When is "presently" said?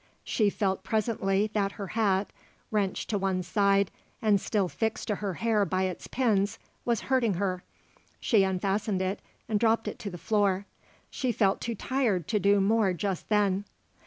0.83-1.51